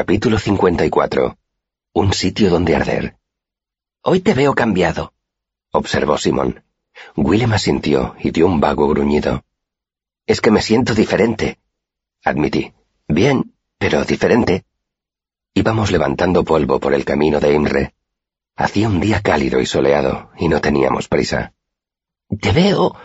[0.00, 1.36] Capítulo 54.
[1.92, 3.18] Un sitio donde arder.
[4.00, 5.12] Hoy te veo cambiado,
[5.72, 6.64] observó Simón.
[7.16, 9.44] Willem asintió y dio un vago gruñido.
[10.24, 11.58] Es que me siento diferente,
[12.24, 12.72] admití.
[13.08, 14.64] Bien, pero diferente.
[15.52, 17.94] Íbamos levantando polvo por el camino de Imre.
[18.56, 21.52] Hacía un día cálido y soleado, y no teníamos prisa.
[22.40, 22.96] Te veo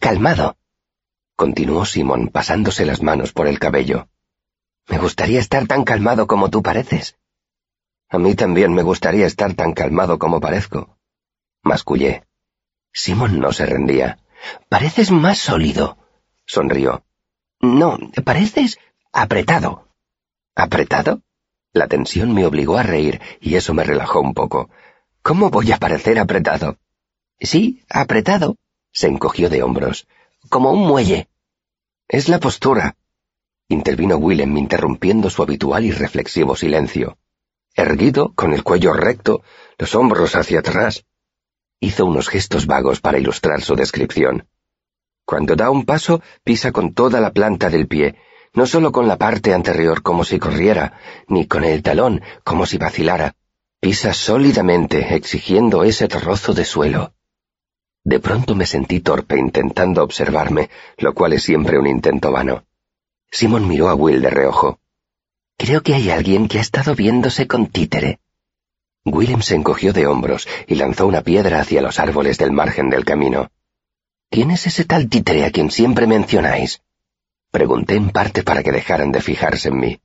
[0.00, 0.56] calmado,
[1.36, 4.08] continuó Simón pasándose las manos por el cabello.
[4.88, 7.16] Me gustaría estar tan calmado como tú pareces.
[8.08, 10.98] A mí también me gustaría estar tan calmado como parezco.
[11.62, 12.24] Mascullé.
[12.92, 14.18] Simón no se rendía.
[14.70, 15.98] Pareces más sólido,
[16.46, 17.04] sonrió.
[17.60, 18.78] No, pareces
[19.12, 19.88] apretado.
[20.54, 21.22] ¿Apretado?
[21.72, 24.70] La tensión me obligó a reír y eso me relajó un poco.
[25.22, 26.78] ¿Cómo voy a parecer apretado?
[27.40, 28.56] Sí, apretado.
[28.90, 30.08] Se encogió de hombros.
[30.48, 31.28] Como un muelle.
[32.08, 32.96] Es la postura,
[33.68, 37.18] intervino Willem interrumpiendo su habitual y reflexivo silencio.
[37.74, 39.42] Erguido, con el cuello recto,
[39.76, 41.04] los hombros hacia atrás.
[41.78, 44.48] Hizo unos gestos vagos para ilustrar su descripción.
[45.26, 48.16] Cuando da un paso, pisa con toda la planta del pie,
[48.54, 52.78] no solo con la parte anterior como si corriera, ni con el talón como si
[52.78, 53.34] vacilara.
[53.80, 57.12] Pisa sólidamente, exigiendo ese trozo de suelo.
[58.02, 62.64] De pronto me sentí torpe intentando observarme, lo cual es siempre un intento vano.
[63.30, 64.80] Simón miró a Will de reojo.
[65.56, 68.20] Creo que hay alguien que ha estado viéndose con títere.
[69.04, 73.04] Willem se encogió de hombros y lanzó una piedra hacia los árboles del margen del
[73.04, 73.50] camino.
[74.30, 76.82] ¿Quién es ese tal títere a quien siempre mencionáis?
[77.50, 80.00] Pregunté en parte para que dejaran de fijarse en mí.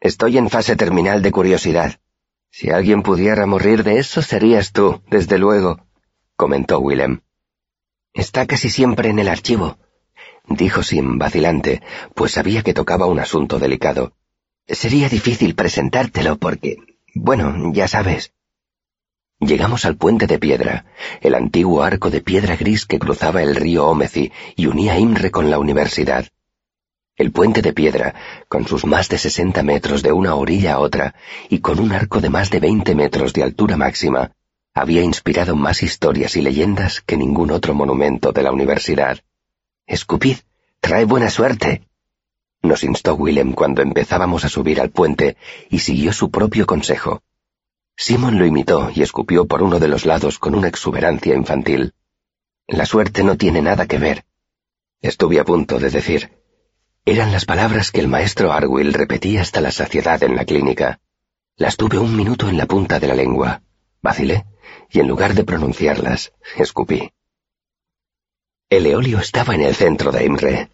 [0.00, 2.00] Estoy en fase terminal de curiosidad.
[2.50, 5.86] Si alguien pudiera morir de eso serías tú, desde luego,
[6.36, 7.20] comentó Willem.
[8.12, 9.78] Está casi siempre en el archivo
[10.50, 11.80] dijo Sim vacilante,
[12.14, 14.12] pues sabía que tocaba un asunto delicado.
[14.66, 16.76] Sería difícil presentártelo porque...
[17.14, 18.32] Bueno, ya sabes.
[19.40, 20.84] Llegamos al puente de piedra,
[21.22, 25.50] el antiguo arco de piedra gris que cruzaba el río Ómezi y unía Imre con
[25.50, 26.26] la universidad.
[27.16, 28.14] El puente de piedra,
[28.48, 31.14] con sus más de sesenta metros de una orilla a otra
[31.48, 34.32] y con un arco de más de veinte metros de altura máxima,
[34.74, 39.18] había inspirado más historias y leyendas que ningún otro monumento de la universidad.
[39.86, 40.36] Escupid,
[40.80, 41.86] trae buena suerte.
[42.62, 45.36] Nos instó Willem cuando empezábamos a subir al puente
[45.70, 47.22] y siguió su propio consejo.
[47.96, 51.94] Simon lo imitó y escupió por uno de los lados con una exuberancia infantil.
[52.66, 54.24] La suerte no tiene nada que ver.
[55.00, 56.30] Estuve a punto de decir.
[57.04, 61.00] Eran las palabras que el maestro Arwill repetía hasta la saciedad en la clínica.
[61.56, 63.62] Las tuve un minuto en la punta de la lengua.
[64.02, 64.44] Vacilé
[64.90, 67.12] y en lugar de pronunciarlas, escupí.
[68.70, 70.70] El eolio estaba en el centro de Imre.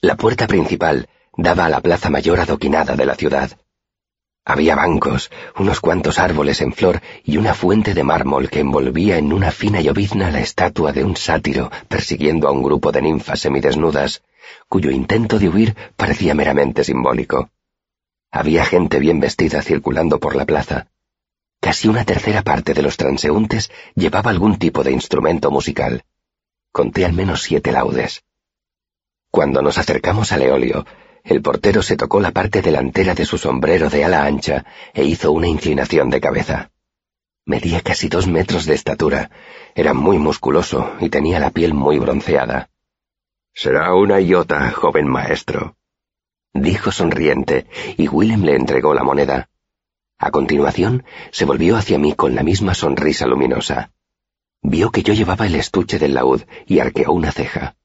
[0.00, 3.50] La puerta principal daba a la plaza mayor adoquinada de la ciudad.
[4.46, 9.30] Había bancos, unos cuantos árboles en flor y una fuente de mármol que envolvía en
[9.30, 14.22] una fina llovizna la estatua de un sátiro persiguiendo a un grupo de ninfas semidesnudas,
[14.66, 17.50] cuyo intento de huir parecía meramente simbólico.
[18.30, 20.86] Había gente bien vestida circulando por la plaza.
[21.60, 26.04] Casi una tercera parte de los transeúntes llevaba algún tipo de instrumento musical.
[26.74, 28.24] Conté al menos siete laudes.
[29.30, 30.84] Cuando nos acercamos al eolio,
[31.22, 35.30] el portero se tocó la parte delantera de su sombrero de ala ancha e hizo
[35.30, 36.72] una inclinación de cabeza.
[37.46, 39.30] Medía casi dos metros de estatura,
[39.76, 42.70] era muy musculoso y tenía la piel muy bronceada.
[43.52, 45.76] Será una iota, joven maestro,
[46.52, 49.48] dijo sonriente, y Willem le entregó la moneda.
[50.18, 53.92] A continuación, se volvió hacia mí con la misma sonrisa luminosa.
[54.66, 57.76] Vio que yo llevaba el estuche del laúd y arqueó una ceja.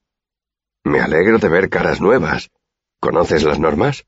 [0.82, 2.50] Me alegro de ver caras nuevas.
[2.98, 4.06] ¿Conoces las normas?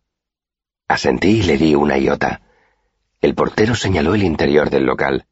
[0.88, 2.40] Asentí y le di una iota.
[3.20, 5.26] El portero señaló el interior del local.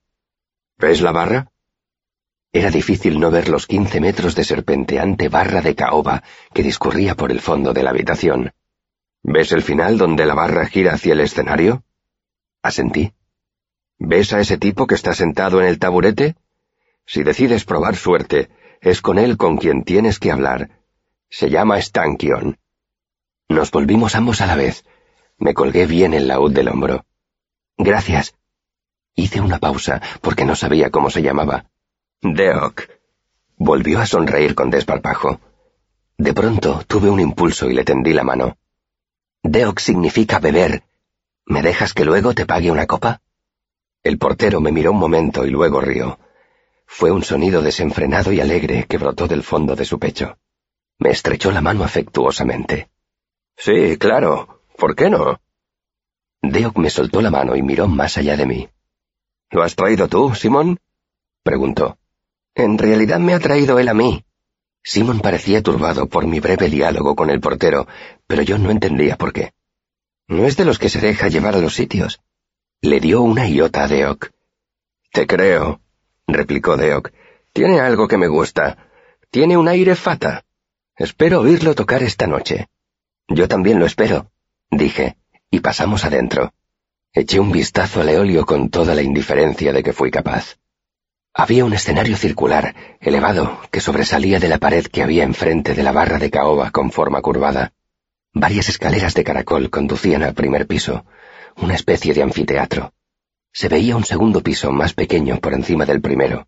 [0.77, 1.51] ¿Ves la barra?
[2.53, 7.31] Era difícil no ver los quince metros de serpenteante barra de caoba que discurría por
[7.31, 8.53] el fondo de la habitación.
[9.23, 11.85] ¿Ves el final donde la barra gira hacia el escenario?
[12.63, 13.15] Asentí.
[13.99, 16.37] ¿Ves a ese tipo que está sentado en el taburete?
[17.13, 20.71] Si decides probar suerte, es con él con quien tienes que hablar.
[21.29, 22.57] Se llama Stankion.
[23.49, 24.85] Nos volvimos ambos a la vez.
[25.37, 27.05] Me colgué bien el laúd del hombro.
[27.77, 28.37] Gracias.
[29.17, 31.65] Hice una pausa porque no sabía cómo se llamaba.
[32.23, 32.83] Deok.
[33.57, 35.41] Volvió a sonreír con desparpajo.
[36.17, 38.57] De pronto tuve un impulso y le tendí la mano.
[39.43, 40.85] Deok significa beber.
[41.45, 43.21] ¿Me dejas que luego te pague una copa?
[44.05, 46.17] El portero me miró un momento y luego rió.
[46.93, 50.37] Fue un sonido desenfrenado y alegre que brotó del fondo de su pecho.
[50.99, 52.91] Me estrechó la mano afectuosamente.
[53.57, 54.65] Sí, claro.
[54.77, 55.41] ¿Por qué no?
[56.43, 58.69] Deok me soltó la mano y miró más allá de mí.
[59.51, 60.79] ¿Lo has traído tú, Simón?
[61.43, 61.97] preguntó.
[62.55, 64.25] En realidad me ha traído él a mí.
[64.83, 67.87] Simón parecía turbado por mi breve diálogo con el portero,
[68.27, 69.53] pero yo no entendía por qué.
[70.27, 72.21] No es de los que se deja llevar a los sitios.
[72.83, 74.33] Le dio una iota a Deok.
[75.13, 75.81] Te creo,
[76.35, 77.11] replicó Deok.
[77.53, 78.79] Tiene algo que me gusta.
[79.31, 80.45] Tiene un aire fata.
[80.97, 82.69] Espero oírlo tocar esta noche.
[83.29, 84.31] Yo también lo espero,
[84.71, 85.17] dije,
[85.51, 86.53] y pasamos adentro.
[87.13, 90.57] Eché un vistazo al eolio con toda la indiferencia de que fui capaz.
[91.33, 95.93] Había un escenario circular, elevado, que sobresalía de la pared que había enfrente de la
[95.93, 97.73] barra de caoba con forma curvada.
[98.33, 101.05] Varias escaleras de caracol conducían al primer piso,
[101.57, 102.93] una especie de anfiteatro.
[103.53, 106.47] Se veía un segundo piso más pequeño por encima del primero.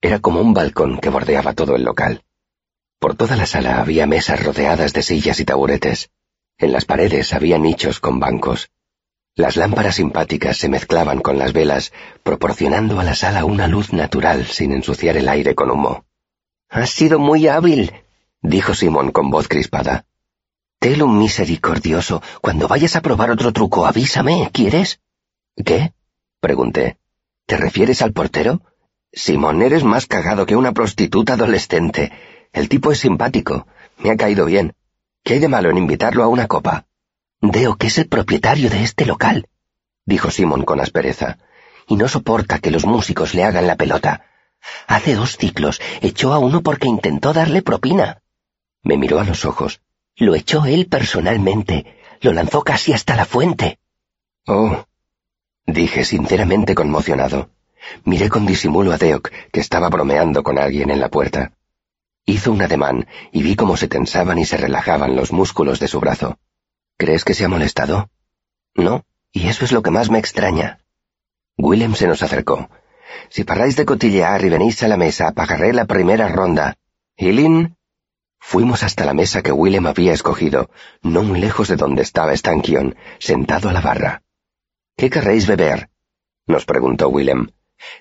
[0.00, 2.22] Era como un balcón que bordeaba todo el local.
[2.98, 6.10] Por toda la sala había mesas rodeadas de sillas y taburetes.
[6.58, 8.70] En las paredes había nichos con bancos.
[9.34, 14.46] Las lámparas simpáticas se mezclaban con las velas, proporcionando a la sala una luz natural
[14.46, 16.06] sin ensuciar el aire con humo.
[16.70, 17.92] Has sido muy hábil,
[18.40, 20.06] dijo Simón con voz crispada.
[20.78, 25.00] Telum misericordioso, cuando vayas a probar otro truco, avísame, ¿quieres?
[25.62, 25.92] ¿Qué?
[26.46, 26.96] Pregunté.
[27.44, 28.62] ¿Te refieres al portero?
[29.12, 32.12] Simón, eres más cagado que una prostituta adolescente.
[32.52, 33.66] El tipo es simpático.
[33.98, 34.72] Me ha caído bien.
[35.24, 36.86] ¿Qué hay de malo en invitarlo a una copa?
[37.40, 39.48] Deo que es el propietario de este local,
[40.04, 41.38] dijo Simón con aspereza,
[41.88, 44.26] y no soporta que los músicos le hagan la pelota.
[44.86, 48.22] Hace dos ciclos echó a uno porque intentó darle propina.
[48.84, 49.80] Me miró a los ojos.
[50.14, 51.96] Lo echó él personalmente.
[52.20, 53.80] Lo lanzó casi hasta la fuente.
[54.46, 54.86] Oh,
[55.66, 57.50] dije sinceramente conmocionado.
[58.04, 61.52] Miré con disimulo a Deok, que estaba bromeando con alguien en la puerta.
[62.24, 66.00] Hizo un ademán y vi cómo se tensaban y se relajaban los músculos de su
[66.00, 66.38] brazo.
[66.96, 68.10] ¿Crees que se ha molestado?
[68.74, 70.80] No, y eso es lo que más me extraña.
[71.56, 72.68] Willem se nos acercó.
[73.28, 76.76] Si paráis de cotillear y venís a la mesa, pagaré la primera ronda.
[77.16, 77.76] ¿Y Lynn?
[78.38, 80.70] Fuimos hasta la mesa que Willem había escogido,
[81.02, 84.22] no muy lejos de donde estaba Stankion, sentado a la barra.
[84.96, 85.90] ¿Qué querréis beber?
[86.46, 87.50] nos preguntó Willem.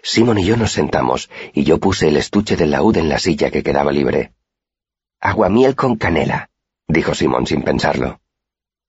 [0.01, 3.51] Simon y yo nos sentamos, y yo puse el estuche del laúd en la silla
[3.51, 4.33] que quedaba libre.
[5.19, 6.50] Aguamiel con canela,
[6.88, 8.21] dijo Simon sin pensarlo.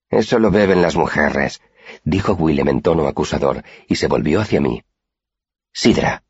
[0.09, 1.61] Eso lo beben las mujeres,
[2.05, 4.85] dijo Willem en tono acusador, y se volvió hacia mí.
[5.73, 6.23] Sidra,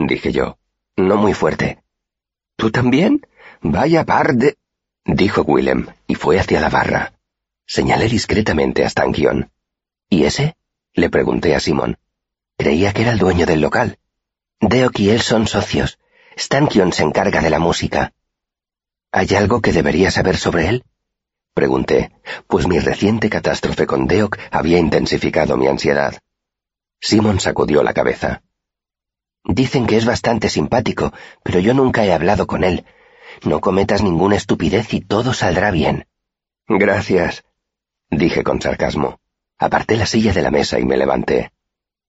[0.00, 0.58] dije yo,
[0.96, 1.82] no muy fuerte.
[2.56, 3.24] ¿Tú también?
[3.62, 4.56] Vaya par de...
[5.04, 7.12] dijo Willem, y fue hacia la barra.
[7.66, 9.52] Señalé discretamente a Stankion.
[10.08, 10.56] ¿Y ese?
[10.94, 11.98] Le pregunté a Simon.
[12.56, 13.98] Creía que era el dueño del local.
[14.60, 15.98] Deok y él son socios.
[16.36, 18.12] Stankion se encarga de la música.
[19.12, 20.84] ¿Hay algo que debería saber sobre él?
[21.54, 22.12] Pregunté,
[22.46, 26.18] pues mi reciente catástrofe con Deok había intensificado mi ansiedad.
[27.00, 28.42] Simon sacudió la cabeza.
[29.44, 31.12] Dicen que es bastante simpático,
[31.42, 32.84] pero yo nunca he hablado con él.
[33.42, 36.06] No cometas ninguna estupidez y todo saldrá bien.
[36.68, 37.42] Gracias,
[38.10, 39.18] dije con sarcasmo.
[39.60, 41.52] Aparté la silla de la mesa y me levanté.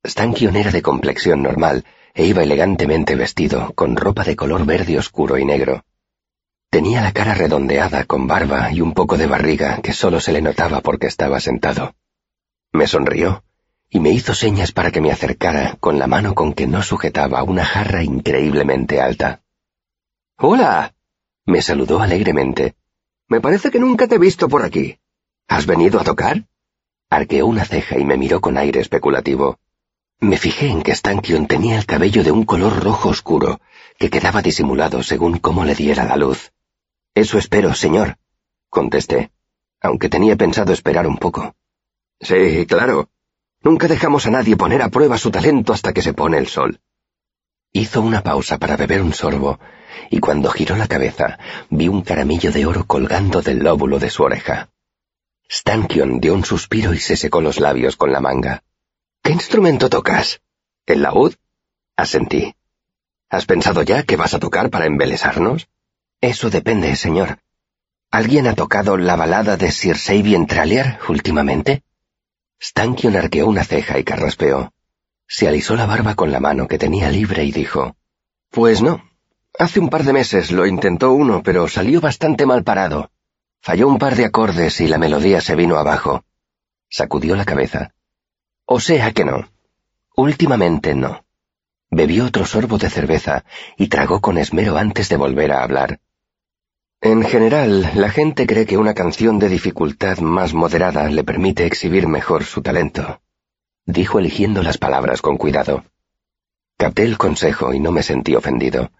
[0.07, 5.37] Stankion era de complexión normal e iba elegantemente vestido, con ropa de color verde oscuro
[5.37, 5.83] y negro.
[6.69, 10.41] Tenía la cara redondeada, con barba y un poco de barriga que solo se le
[10.41, 11.93] notaba porque estaba sentado.
[12.71, 13.43] Me sonrió
[13.89, 17.43] y me hizo señas para que me acercara con la mano con que no sujetaba
[17.43, 19.41] una jarra increíblemente alta.
[20.37, 20.95] Hola.
[21.45, 22.75] me saludó alegremente.
[23.27, 24.97] Me parece que nunca te he visto por aquí.
[25.49, 26.45] ¿Has venido a tocar?
[27.11, 29.59] Arqueó una ceja y me miró con aire especulativo.
[30.21, 33.59] Me fijé en que Stankion tenía el cabello de un color rojo oscuro,
[33.99, 36.53] que quedaba disimulado según cómo le diera la luz.
[37.13, 38.15] Eso espero, señor,
[38.69, 39.29] contesté,
[39.81, 41.53] aunque tenía pensado esperar un poco.
[42.21, 43.09] Sí, claro.
[43.61, 46.79] Nunca dejamos a nadie poner a prueba su talento hasta que se pone el sol.
[47.73, 49.59] Hizo una pausa para beber un sorbo,
[50.09, 51.39] y cuando giró la cabeza,
[51.69, 54.69] vi un caramillo de oro colgando del lóbulo de su oreja.
[55.53, 58.63] Stankion dio un suspiro y se secó los labios con la manga.
[59.21, 60.39] ¿Qué instrumento tocas?
[60.85, 61.35] ¿El laúd?
[61.97, 62.55] Asentí.
[63.29, 65.67] ¿Has pensado ya qué vas a tocar para embelesarnos?
[66.21, 67.39] Eso depende, señor.
[68.11, 71.83] ¿Alguien ha tocado la balada de Sir Sabien Tralier últimamente?
[72.61, 74.71] Stankion arqueó una ceja y carraspeó.
[75.27, 77.97] Se alisó la barba con la mano que tenía libre y dijo,
[78.51, 79.03] Pues no.
[79.59, 83.10] Hace un par de meses lo intentó uno, pero salió bastante mal parado.
[83.61, 86.23] Falló un par de acordes y la melodía se vino abajo.
[86.89, 87.93] Sacudió la cabeza.
[88.65, 89.49] O sea que no.
[90.15, 91.23] Últimamente no.
[91.91, 93.45] Bebió otro sorbo de cerveza
[93.77, 95.99] y tragó con esmero antes de volver a hablar.
[97.01, 102.07] En general, la gente cree que una canción de dificultad más moderada le permite exhibir
[102.07, 103.21] mejor su talento.
[103.85, 105.83] dijo eligiendo las palabras con cuidado.
[106.77, 108.91] Capté el consejo y no me sentí ofendido.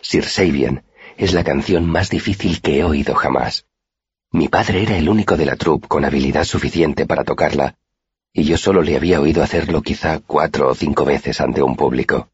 [0.00, 0.84] Sir Sabian
[1.16, 3.66] es la canción más difícil que he oído jamás.
[4.32, 7.76] Mi padre era el único de la troupe con habilidad suficiente para tocarla,
[8.32, 12.30] y yo solo le había oído hacerlo quizá cuatro o cinco veces ante un público.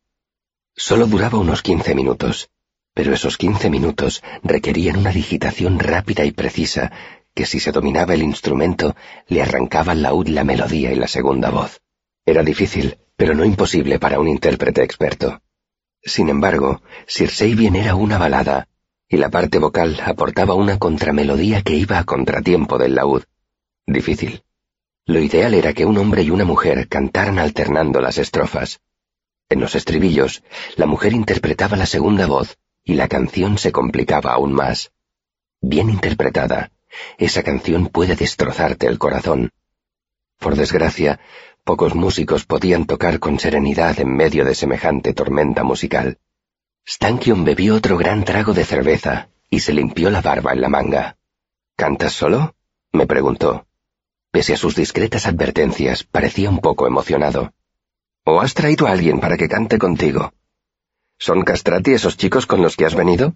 [0.75, 2.51] Solo duraba unos quince minutos,
[2.93, 6.93] pero esos quince minutos requerían una digitación rápida y precisa
[7.35, 8.95] que si se dominaba el instrumento
[9.29, 11.81] le arrancaba al laúd la melodía y la segunda voz.
[12.27, 15.41] Era difícil, pero no imposible para un intérprete experto.
[16.03, 18.69] Sin embargo, Sir Sabien era una balada,
[19.09, 23.23] y la parte vocal aportaba una contramelodía que iba a contratiempo del laúd.
[23.87, 24.43] Difícil.
[25.05, 28.81] Lo ideal era que un hombre y una mujer cantaran alternando las estrofas.
[29.49, 30.43] En los estribillos,
[30.77, 34.91] la mujer interpretaba la segunda voz y la canción se complicaba aún más.
[35.61, 36.73] Bien interpretada,
[37.19, 39.51] esa canción puede destrozarte el corazón.
[40.39, 41.21] Por desgracia,
[41.63, 46.19] pocos músicos podían tocar con serenidad en medio de semejante tormenta musical.
[46.89, 51.17] Stankion bebió otro gran trago de cerveza y se limpió la barba en la manga.
[51.75, 52.55] ¿Cantas solo?
[52.93, 53.67] me preguntó.
[54.31, 57.53] Pese a sus discretas advertencias, parecía un poco emocionado.
[58.25, 60.33] ¿O has traído a alguien para que cante contigo?
[61.19, 63.35] ¿Son castrati esos chicos con los que has venido?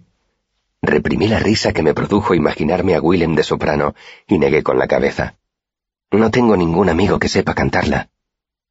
[0.81, 3.95] Reprimí la risa que me produjo imaginarme a Willem de soprano
[4.27, 5.35] y negué con la cabeza.
[6.11, 8.09] No tengo ningún amigo que sepa cantarla.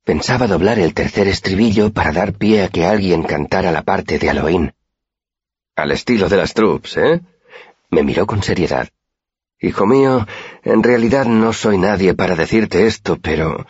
[0.05, 4.29] Pensaba doblar el tercer estribillo para dar pie a que alguien cantara la parte de
[4.29, 4.75] Halloween.
[5.77, 7.21] Al estilo de las troops, ¿eh?
[7.91, 8.89] Me miró con seriedad.
[9.61, 10.27] Hijo mío,
[10.63, 13.67] en realidad no soy nadie para decirte esto, pero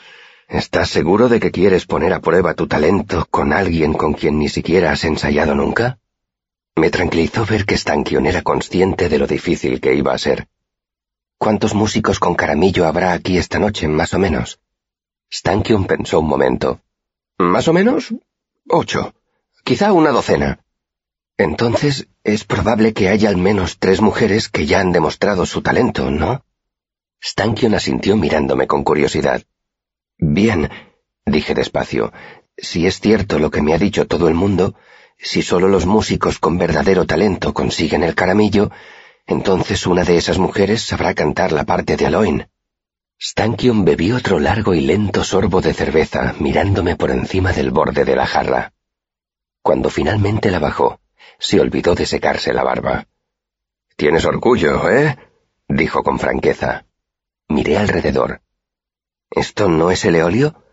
[0.51, 4.49] ¿Estás seguro de que quieres poner a prueba tu talento con alguien con quien ni
[4.49, 6.01] siquiera has ensayado nunca?
[6.75, 10.49] Me tranquilizó ver que Stankion era consciente de lo difícil que iba a ser.
[11.39, 14.59] ¿Cuántos músicos con caramillo habrá aquí esta noche, más o menos?
[15.33, 16.81] Stankion pensó un momento.
[17.39, 18.13] ¿Más o menos?
[18.69, 19.15] Ocho.
[19.65, 20.61] Quizá una docena.
[21.37, 26.11] Entonces, es probable que haya al menos tres mujeres que ya han demostrado su talento,
[26.11, 26.45] ¿no?
[27.23, 29.43] Stankion asintió mirándome con curiosidad.
[30.19, 30.71] Bien,
[31.25, 32.13] dije despacio,
[32.57, 34.75] si es cierto lo que me ha dicho todo el mundo,
[35.19, 38.71] si solo los músicos con verdadero talento consiguen el caramillo,
[39.27, 42.49] entonces una de esas mujeres sabrá cantar la parte de Aloin.
[43.23, 48.17] Stankion bebió otro largo y lento sorbo de cerveza, mirándome por encima del borde de
[48.17, 48.73] la jarra.
[49.61, 51.01] Cuando finalmente la bajó,
[51.39, 53.09] se olvidó de secarse la barba.
[53.97, 55.19] Tienes orgullo, ¿eh?
[55.69, 56.87] dijo con franqueza.
[57.49, 58.41] Miré alrededor.
[59.31, 60.65] ¿Esto no es el eolio?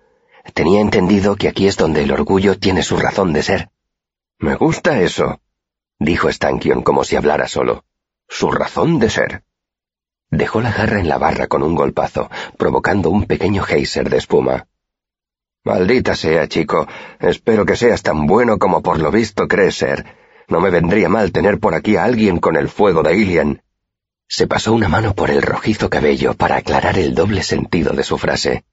[0.54, 3.72] Tenía entendido que aquí es donde el orgullo tiene su razón de ser.
[4.40, 5.42] Me gusta eso,
[6.00, 7.84] dijo Stankion como si hablara solo.
[8.30, 9.44] Su razón de ser.
[10.30, 14.68] Dejó la jarra en la barra con un golpazo, provocando un pequeño geyser de espuma.
[15.64, 16.88] Maldita sea, chico.
[17.20, 20.06] Espero que seas tan bueno como por lo visto crees ser.
[20.48, 23.62] No me vendría mal tener por aquí a alguien con el fuego de Ilian.
[24.30, 28.18] Se pasó una mano por el rojizo cabello para aclarar el doble sentido de su
[28.18, 28.66] frase.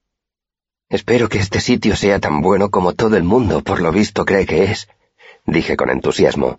[0.89, 4.47] Espero que este sitio sea tan bueno como todo el mundo por lo visto cree
[4.47, 4.89] que es,
[5.47, 6.59] dije con entusiasmo.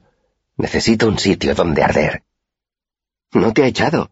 [0.57, 2.23] Necesito un sitio donde arder.
[3.33, 4.11] ¿No te ha echado?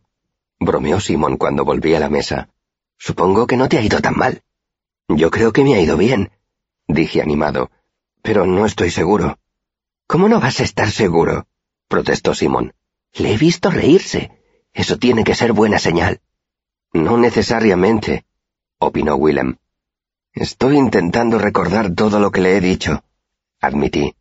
[0.66, 2.50] Bromeó Simón cuando volví a la mesa.
[2.98, 4.42] Supongo que no te ha ido tan mal.
[5.08, 6.32] Yo creo que me ha ido bien,
[6.88, 7.70] dije animado,
[8.22, 9.38] pero no estoy seguro.
[10.08, 11.48] ¿Cómo no vas a estar seguro?
[11.88, 12.74] protestó Simón.
[13.14, 14.32] Le he visto reírse.
[14.74, 16.22] Eso tiene que ser buena señal.
[16.94, 18.26] No necesariamente,
[18.80, 19.58] opinó Willem.
[20.34, 23.04] Estoy intentando recordar todo lo que le he dicho,
[23.62, 24.16] admití.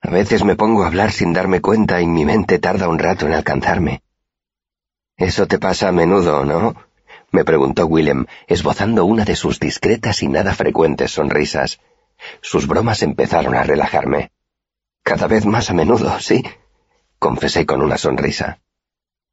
[0.00, 3.26] A veces me pongo a hablar sin darme cuenta y mi mente tarda un rato
[3.26, 4.02] en alcanzarme.
[5.18, 6.74] Eso te pasa a menudo, ¿no?
[7.30, 11.80] me preguntó Willem, esbozando una de sus discretas y nada frecuentes sonrisas.
[12.40, 14.30] Sus bromas empezaron a relajarme.
[15.02, 16.42] Cada vez más a menudo, sí,
[17.18, 18.60] confesé con una sonrisa.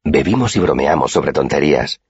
[0.04, 2.00] Bebimos y bromeamos sobre tonterías.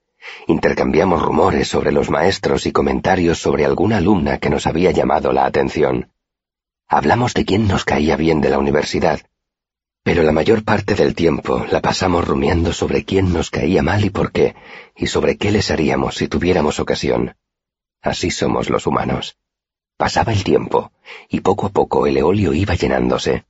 [0.47, 5.45] Intercambiamos rumores sobre los maestros y comentarios sobre alguna alumna que nos había llamado la
[5.45, 6.11] atención.
[6.87, 9.21] Hablamos de quién nos caía bien de la universidad,
[10.07, 14.09] pero la mayor parte del tiempo la pasamos rumiando sobre quién nos caía mal y
[14.09, 14.55] por qué,
[14.95, 17.35] y sobre qué les haríamos si tuviéramos ocasión.
[18.01, 19.35] Así somos los humanos.
[19.97, 20.93] Pasaba el tiempo,
[21.27, 23.43] y poco a poco el eolio iba llenándose.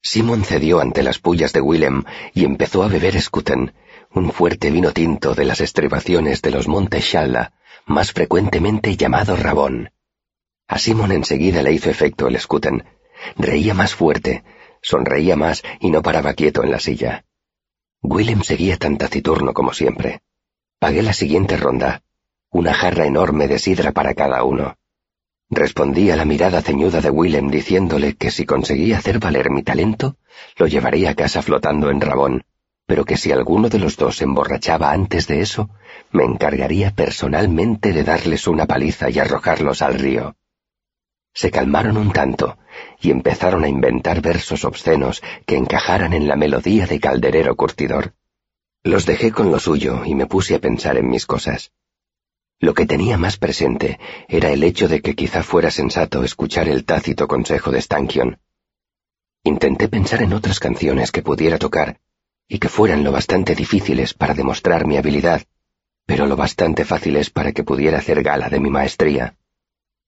[0.00, 3.72] Simon cedió ante las pullas de Willem y empezó a beber Scuten,
[4.14, 7.54] un fuerte vino tinto de las estribaciones de los montes Shalla,
[7.86, 9.90] más frecuentemente llamado Rabón.
[10.68, 12.84] A Simon enseguida le hizo efecto el Scuten.
[13.36, 14.44] Reía más fuerte,
[14.82, 17.24] sonreía más y no paraba quieto en la silla.
[18.02, 20.20] Willem seguía tan taciturno como siempre.
[20.78, 22.02] Pagué la siguiente ronda,
[22.50, 24.76] una jarra enorme de sidra para cada uno.
[25.50, 30.16] Respondí a la mirada ceñuda de Willem diciéndole que si conseguía hacer valer mi talento,
[30.56, 32.44] lo llevaría a casa flotando en rabón,
[32.86, 35.70] pero que si alguno de los dos se emborrachaba antes de eso,
[36.12, 40.36] me encargaría personalmente de darles una paliza y arrojarlos al río.
[41.32, 42.57] Se calmaron un tanto
[43.00, 48.14] y empezaron a inventar versos obscenos que encajaran en la melodía de calderero curtidor.
[48.82, 51.72] Los dejé con lo suyo y me puse a pensar en mis cosas.
[52.60, 56.84] Lo que tenía más presente era el hecho de que quizá fuera sensato escuchar el
[56.84, 58.40] tácito consejo de Stankion.
[59.44, 62.00] Intenté pensar en otras canciones que pudiera tocar
[62.48, 65.42] y que fueran lo bastante difíciles para demostrar mi habilidad,
[66.06, 69.36] pero lo bastante fáciles para que pudiera hacer gala de mi maestría.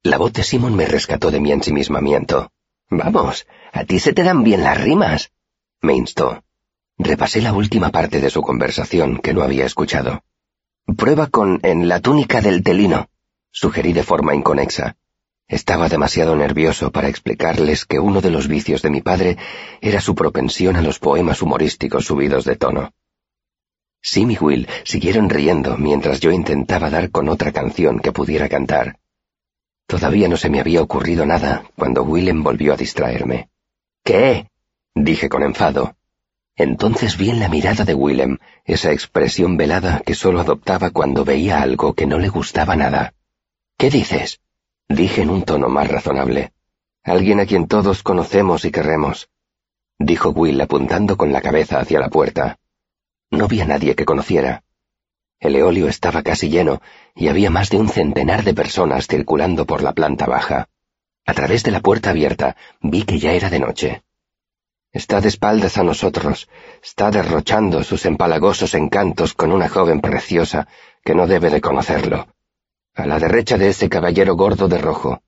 [0.03, 2.51] La voz de Simon me rescató de mi ensimismamiento.
[2.91, 5.31] Vamos, a ti se te dan bien las rimas,
[5.81, 6.43] me instó.
[6.99, 10.23] Repasé la última parte de su conversación que no había escuchado.
[10.97, 13.09] Prueba con en la túnica del telino,
[13.53, 14.97] sugerí de forma inconexa.
[15.47, 19.39] Estaba demasiado nervioso para explicarles que uno de los vicios de mi padre
[19.81, 22.93] era su propensión a los poemas humorísticos subidos de tono.
[24.03, 28.99] Sim y Will siguieron riendo mientras yo intentaba dar con otra canción que pudiera cantar.
[29.91, 33.49] Todavía no se me había ocurrido nada cuando Willem volvió a distraerme.
[34.05, 34.49] ¿Qué?
[34.95, 35.97] dije con enfado.
[36.55, 41.61] Entonces vi en la mirada de Willem esa expresión velada que solo adoptaba cuando veía
[41.61, 43.15] algo que no le gustaba nada.
[43.77, 44.39] ¿Qué dices?
[44.89, 46.53] dije en un tono más razonable.
[47.03, 49.29] Alguien a quien todos conocemos y querremos,
[49.99, 52.61] dijo Will apuntando con la cabeza hacia la puerta.
[53.33, 54.63] No vi a nadie que conociera.
[55.41, 56.83] El eolio estaba casi lleno
[57.15, 60.69] y había más de un centenar de personas circulando por la planta baja.
[61.25, 64.03] A través de la puerta abierta vi que ya era de noche.
[64.93, 66.49] Está de espaldas a nosotros,
[66.83, 70.69] está derrochando sus empalagosos encantos con una joven preciosa
[71.03, 72.29] que no debe de conocerlo.
[72.95, 75.23] A la derecha de ese caballero gordo de rojo.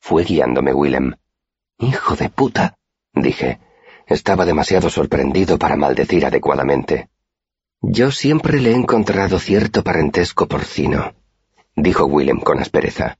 [0.00, 1.16] Fue guiándome Willem.
[1.78, 2.76] Hijo de puta,
[3.12, 3.58] dije.
[4.06, 7.08] Estaba demasiado sorprendido para maldecir adecuadamente.
[7.86, 11.12] Yo siempre le he encontrado cierto parentesco porcino,
[11.76, 13.18] dijo Willem con aspereza.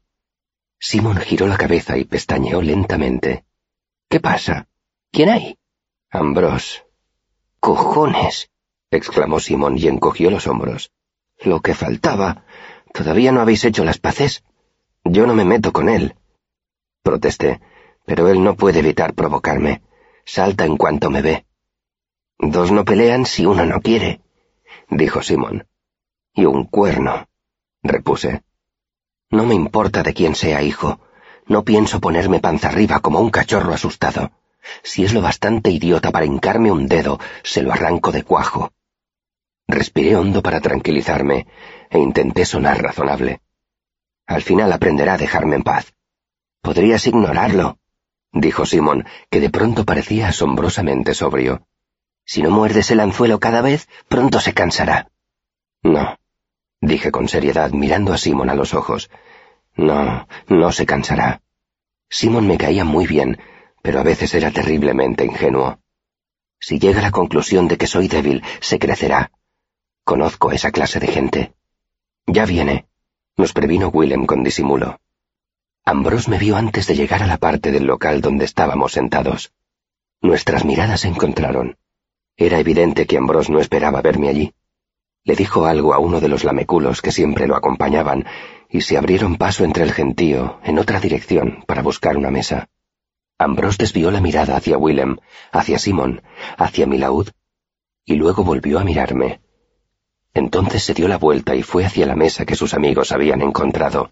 [0.80, 3.44] Simon giró la cabeza y pestañeó lentamente.
[4.08, 4.66] ¿Qué pasa?
[5.12, 5.58] ¿Quién hay?
[6.10, 6.82] Ambrose.
[7.60, 8.50] ¡Cojones!
[8.90, 10.92] exclamó Simón y encogió los hombros.
[11.42, 12.46] Lo que faltaba.
[12.92, 14.44] ¿Todavía no habéis hecho las paces?
[15.04, 16.14] Yo no me meto con él.
[17.02, 17.60] Protesté,
[18.06, 19.82] pero él no puede evitar provocarme.
[20.24, 21.44] Salta en cuanto me ve.
[22.38, 24.23] Dos no pelean si uno no quiere,
[24.94, 25.66] dijo Simón.
[26.32, 27.28] Y un cuerno,
[27.82, 28.42] repuse.
[29.30, 31.00] No me importa de quién sea hijo.
[31.46, 34.32] No pienso ponerme panza arriba como un cachorro asustado.
[34.82, 38.72] Si es lo bastante idiota para hincarme un dedo, se lo arranco de cuajo.
[39.68, 41.46] Respiré hondo para tranquilizarme
[41.90, 43.40] e intenté sonar razonable.
[44.26, 45.92] Al final aprenderá a dejarme en paz.
[46.62, 47.78] Podrías ignorarlo,
[48.32, 51.66] dijo Simón, que de pronto parecía asombrosamente sobrio.
[52.24, 55.10] Si no muerdes el anzuelo cada vez, pronto se cansará.
[55.82, 56.18] No,
[56.80, 59.10] dije con seriedad, mirando a Simón a los ojos.
[59.76, 61.42] No, no se cansará.
[62.08, 63.38] Simón me caía muy bien,
[63.82, 65.78] pero a veces era terriblemente ingenuo.
[66.58, 69.32] Si llega a la conclusión de que soy débil, se crecerá.
[70.04, 71.54] Conozco a esa clase de gente.
[72.26, 72.86] Ya viene,
[73.36, 75.00] nos previno Willem con disimulo.
[75.84, 79.52] Ambrose me vio antes de llegar a la parte del local donde estábamos sentados.
[80.22, 81.76] Nuestras miradas se encontraron.
[82.36, 84.54] Era evidente que Ambrose no esperaba verme allí.
[85.24, 88.26] Le dijo algo a uno de los lameculos que siempre lo acompañaban
[88.68, 92.68] y se abrieron paso entre el gentío en otra dirección para buscar una mesa.
[93.38, 95.16] Ambrose desvió la mirada hacia Willem,
[95.52, 96.22] hacia Simon,
[96.58, 97.28] hacia Milaud,
[98.04, 99.40] y luego volvió a mirarme.
[100.34, 104.10] Entonces se dio la vuelta y fue hacia la mesa que sus amigos habían encontrado.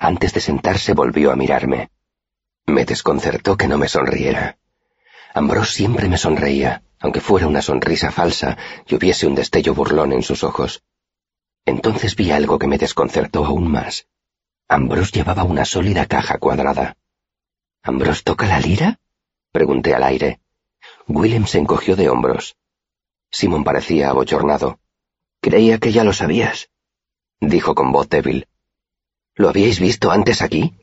[0.00, 1.90] Antes de sentarse volvió a mirarme.
[2.66, 4.58] Me desconcertó que no me sonriera.
[5.36, 10.22] Ambrose siempre me sonreía, aunque fuera una sonrisa falsa y hubiese un destello burlón en
[10.22, 10.82] sus ojos.
[11.66, 14.08] Entonces vi algo que me desconcertó aún más.
[14.66, 16.96] Ambrose llevaba una sólida caja cuadrada.
[17.82, 18.98] ¿Ambros toca la lira?
[19.52, 20.40] Pregunté al aire.
[21.06, 22.56] Willem se encogió de hombros.
[23.30, 24.80] Simon parecía abochornado.
[25.42, 26.70] Creía que ya lo sabías,
[27.40, 28.48] dijo con voz débil.
[29.34, 30.78] ¿Lo habíais visto antes aquí?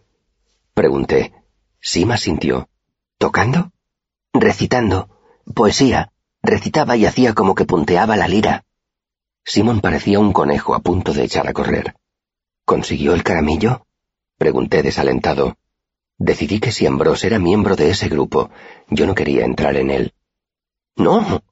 [0.76, 1.34] Pregunté.
[1.82, 2.70] Sima sintió.
[3.18, 3.73] ¿Tocando?
[4.34, 5.10] Recitando.
[5.54, 6.12] Poesía.
[6.42, 8.66] Recitaba y hacía como que punteaba la lira.
[9.46, 11.96] Simon parecía un conejo a punto de echar a correr.
[12.66, 13.86] ¿Consiguió el caramillo?
[14.40, 15.56] Pregunté desalentado.
[16.18, 18.50] Decidí que si Ambrose era miembro de ese grupo,
[18.90, 20.14] yo no quería entrar en él.
[20.96, 21.44] No,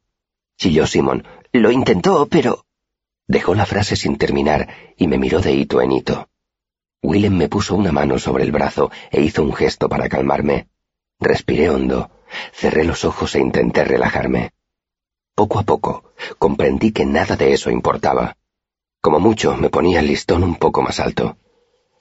[0.58, 1.24] chilló Simon.
[1.52, 2.65] Lo intentó, pero...
[3.28, 4.67] Dejó la frase sin terminar
[4.98, 6.30] y me miró de hito en hito.
[7.04, 10.67] Willem me puso una mano sobre el brazo e hizo un gesto para calmarme.
[11.20, 12.10] Respiré hondo,
[12.54, 14.52] cerré los ojos e intenté relajarme.
[15.36, 18.38] Poco a poco comprendí que nada de eso importaba.
[19.02, 21.38] Como mucho me ponía el listón un poco más alto.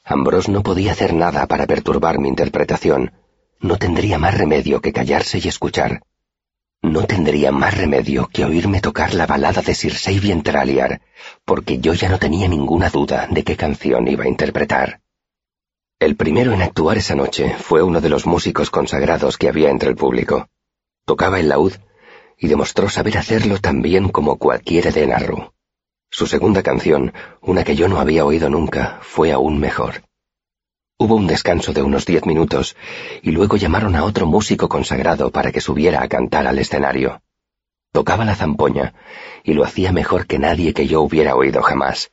[0.04, 3.12] Ambrose no podía hacer nada para perturbar mi interpretación.
[3.60, 6.02] No tendría más remedio que callarse y escuchar.
[6.82, 11.02] No tendría más remedio que oírme tocar la balada de Sir Savien Traliar,
[11.44, 15.00] porque yo ya no tenía ninguna duda de qué canción iba a interpretar.
[16.00, 19.90] El primero en actuar esa noche fue uno de los músicos consagrados que había entre
[19.90, 20.48] el público.
[21.04, 21.74] Tocaba el laúd
[22.38, 25.52] y demostró saber hacerlo tan bien como cualquiera de Narru.
[26.10, 30.02] Su segunda canción, una que yo no había oído nunca, fue aún mejor.
[30.98, 32.76] Hubo un descanso de unos diez minutos
[33.20, 37.20] y luego llamaron a otro músico consagrado para que subiera a cantar al escenario.
[37.92, 38.94] Tocaba la zampoña
[39.44, 42.10] y lo hacía mejor que nadie que yo hubiera oído jamás.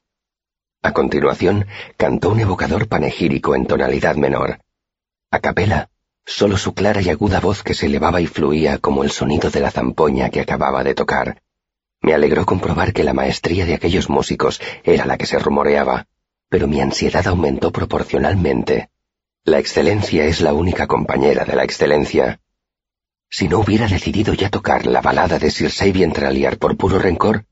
[0.81, 1.65] A continuación,
[1.97, 4.59] cantó un evocador panegírico en tonalidad menor.
[5.31, 5.89] A capela,
[6.25, 9.59] solo su clara y aguda voz que se elevaba y fluía como el sonido de
[9.59, 11.41] la zampoña que acababa de tocar.
[12.01, 16.07] Me alegró comprobar que la maestría de aquellos músicos era la que se rumoreaba
[16.49, 18.89] pero mi ansiedad aumentó proporcionalmente.
[19.43, 22.39] La excelencia es la única compañera de la excelencia.
[23.29, 27.45] Si no hubiera decidido ya tocar la balada de Sir Sabien Traliar por puro rencor,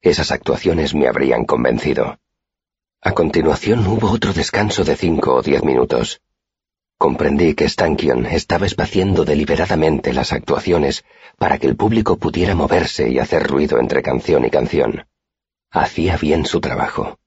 [0.00, 2.18] esas actuaciones me habrían convencido.
[3.00, 6.20] A continuación hubo otro descanso de cinco o diez minutos.
[6.98, 11.04] Comprendí que Stankion estaba espaciando deliberadamente las actuaciones
[11.38, 15.06] para que el público pudiera moverse y hacer ruido entre canción y canción.
[15.70, 17.20] Hacía bien su trabajo.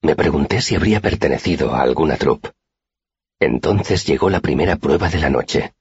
[0.00, 2.52] Me pregunté si habría pertenecido a alguna troupe.
[3.38, 5.74] Entonces llegó la primera prueba de la noche.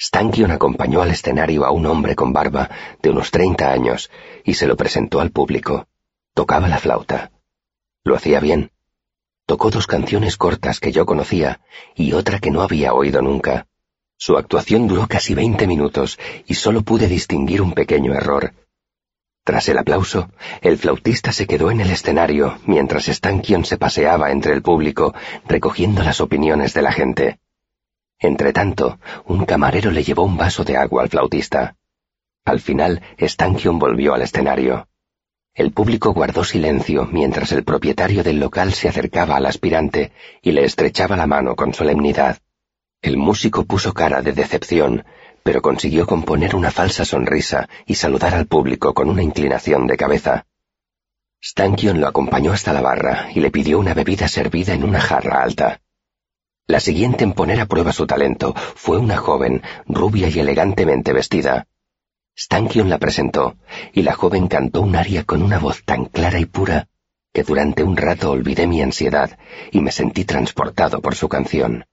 [0.00, 2.70] Stankion acompañó al escenario a un hombre con barba
[3.02, 4.08] de unos treinta años
[4.44, 5.88] y se lo presentó al público.
[6.32, 7.31] Tocaba la flauta.
[8.04, 8.70] Lo hacía bien.
[9.46, 11.60] Tocó dos canciones cortas que yo conocía
[11.94, 13.66] y otra que no había oído nunca.
[14.16, 18.54] Su actuación duró casi veinte minutos y solo pude distinguir un pequeño error.
[19.44, 24.52] Tras el aplauso, el flautista se quedó en el escenario mientras Stankion se paseaba entre
[24.52, 25.14] el público
[25.48, 27.40] recogiendo las opiniones de la gente.
[28.20, 31.74] Entretanto, un camarero le llevó un vaso de agua al flautista.
[32.44, 34.86] Al final, Stankion volvió al escenario.
[35.54, 40.64] El público guardó silencio mientras el propietario del local se acercaba al aspirante y le
[40.64, 42.38] estrechaba la mano con solemnidad.
[43.02, 45.04] El músico puso cara de decepción,
[45.42, 50.46] pero consiguió componer una falsa sonrisa y saludar al público con una inclinación de cabeza.
[51.42, 55.42] Stankion lo acompañó hasta la barra y le pidió una bebida servida en una jarra
[55.42, 55.82] alta.
[56.66, 61.66] La siguiente en poner a prueba su talento fue una joven, rubia y elegantemente vestida.
[62.36, 63.56] Stankion la presentó,
[63.92, 66.88] y la joven cantó un aria con una voz tan clara y pura
[67.32, 69.38] que durante un rato olvidé mi ansiedad
[69.70, 71.86] y me sentí transportado por su canción.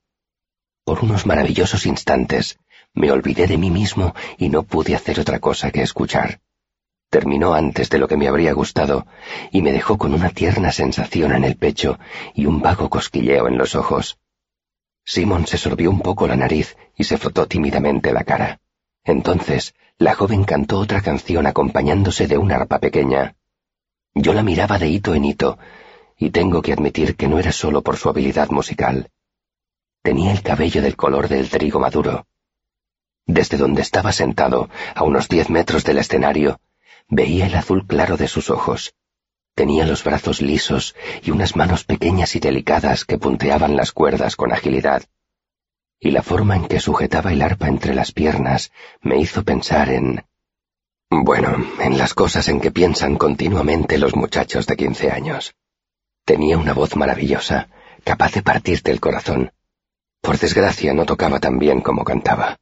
[0.83, 2.59] Por unos maravillosos instantes,
[2.93, 6.41] me olvidé de mí mismo y no pude hacer otra cosa que escuchar.
[7.09, 9.07] Terminó antes de lo que me habría gustado
[9.51, 11.97] y me dejó con una tierna sensación en el pecho
[12.35, 14.19] y un vago cosquilleo en los ojos.
[15.05, 18.59] Simon se sorbió un poco la nariz y se frotó tímidamente la cara.
[19.09, 23.35] Entonces, la joven cantó otra canción acompañándose de una arpa pequeña.
[24.13, 25.57] Yo la miraba de hito en hito,
[26.17, 29.09] y tengo que admitir que no era solo por su habilidad musical.
[30.03, 32.25] Tenía el cabello del color del trigo maduro,
[33.29, 36.59] desde donde estaba sentado, a unos diez metros del escenario,
[37.07, 38.95] veía el azul claro de sus ojos.
[39.53, 44.51] Tenía los brazos lisos y unas manos pequeñas y delicadas que punteaban las cuerdas con
[44.51, 45.03] agilidad.
[45.99, 50.23] Y la forma en que sujetaba el arpa entre las piernas me hizo pensar en...
[51.09, 55.55] Bueno, en las cosas en que piensan continuamente los muchachos de quince años.
[56.23, 57.67] Tenía una voz maravillosa,
[58.03, 59.51] capaz de partirte el corazón.
[60.21, 62.57] Por desgracia no tocaba tan bien como cantaba.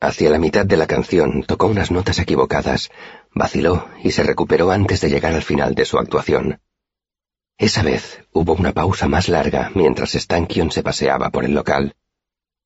[0.00, 2.90] Hacia la mitad de la canción tocó unas notas equivocadas,
[3.34, 6.60] vaciló y se recuperó antes de llegar al final de su actuación.
[7.56, 11.96] Esa vez hubo una pausa más larga mientras Stankion se paseaba por el local.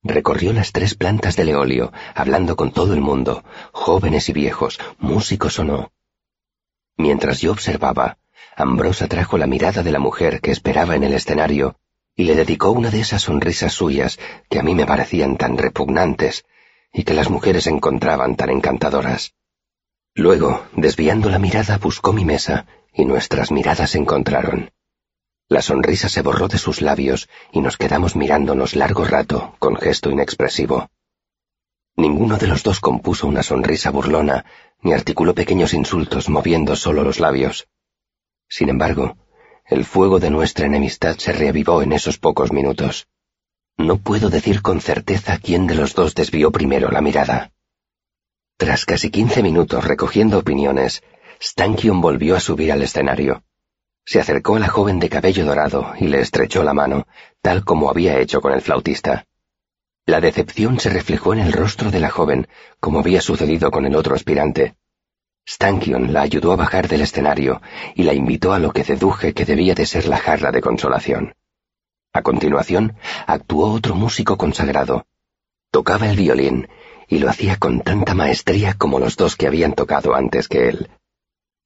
[0.03, 5.59] Recorrió las tres plantas del eolio, hablando con todo el mundo, jóvenes y viejos, músicos
[5.59, 5.91] o no.
[6.97, 8.17] Mientras yo observaba,
[8.55, 11.77] Ambrosa trajo la mirada de la mujer que esperaba en el escenario
[12.15, 16.45] y le dedicó una de esas sonrisas suyas que a mí me parecían tan repugnantes
[16.91, 19.33] y que las mujeres encontraban tan encantadoras.
[20.13, 24.71] Luego, desviando la mirada, buscó mi mesa y nuestras miradas se encontraron.
[25.49, 30.09] La sonrisa se borró de sus labios y nos quedamos mirándonos largo rato con gesto
[30.09, 30.89] inexpresivo.
[31.95, 34.45] Ninguno de los dos compuso una sonrisa burlona
[34.81, 37.67] ni articuló pequeños insultos moviendo solo los labios.
[38.49, 39.17] Sin embargo,
[39.65, 43.07] el fuego de nuestra enemistad se reavivó en esos pocos minutos.
[43.77, 47.51] No puedo decir con certeza quién de los dos desvió primero la mirada.
[48.57, 51.03] Tras casi quince minutos recogiendo opiniones,
[51.41, 53.43] Stankion volvió a subir al escenario.
[54.05, 57.07] Se acercó a la joven de cabello dorado y le estrechó la mano,
[57.41, 59.25] tal como había hecho con el flautista.
[60.05, 62.47] La decepción se reflejó en el rostro de la joven,
[62.81, 64.75] como había sucedido con el otro aspirante.
[65.47, 67.61] Stankion la ayudó a bajar del escenario
[67.95, 71.33] y la invitó a lo que deduje que debía de ser la jarra de consolación.
[72.13, 75.05] A continuación, actuó otro músico consagrado.
[75.71, 76.67] Tocaba el violín
[77.07, 80.89] y lo hacía con tanta maestría como los dos que habían tocado antes que él.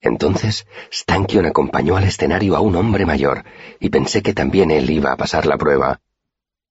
[0.01, 3.43] Entonces, Stankion acompañó al escenario a un hombre mayor
[3.79, 5.99] y pensé que también él iba a pasar la prueba.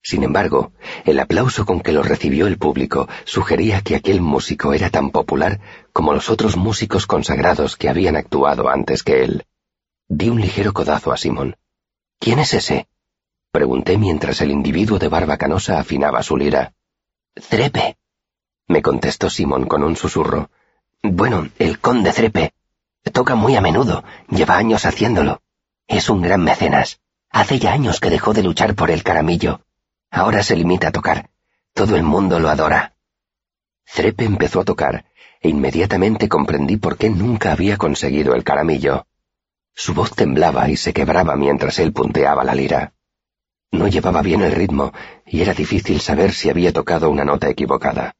[0.02, 0.72] Sin embargo,
[1.04, 5.60] el aplauso con que lo recibió el público sugería que aquel músico era tan popular
[5.92, 9.44] como los otros músicos consagrados que habían actuado antes que él.
[10.08, 11.56] Di un ligero codazo a Simón.
[12.20, 12.86] ¿Quién es ese?
[13.50, 16.72] Pregunté mientras el individuo de barba canosa afinaba su lira.
[17.50, 17.96] Crepe,
[18.68, 20.50] me contestó Simón con un susurro.
[21.02, 22.52] Bueno, el conde Crepe.
[23.12, 25.40] Toca muy a menudo, lleva años haciéndolo.
[25.86, 27.00] Es un gran mecenas.
[27.30, 29.60] Hace ya años que dejó de luchar por el caramillo.
[30.10, 31.30] Ahora se limita a tocar.
[31.74, 32.94] Todo el mundo lo adora.
[33.94, 35.04] Crepe empezó a tocar,
[35.40, 39.06] e inmediatamente comprendí por qué nunca había conseguido el caramillo.
[39.74, 42.94] Su voz temblaba y se quebraba mientras él punteaba la lira.
[43.70, 44.92] No llevaba bien el ritmo
[45.26, 48.16] y era difícil saber si había tocado una nota equivocada.